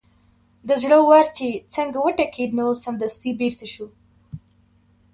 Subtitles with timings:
[0.67, 3.87] د زړه ور چې څنګه وټکېد نو سمدستي بېرته شو.